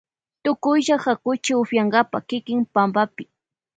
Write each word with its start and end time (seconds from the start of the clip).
Tukuylla 0.43 0.95
hakuchi 1.05 1.51
upiyankapa 1.61 2.17
kiki 2.27 2.53
pampapi. 2.73 3.23